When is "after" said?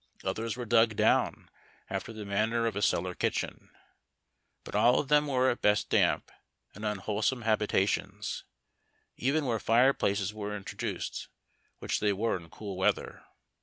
1.87-2.11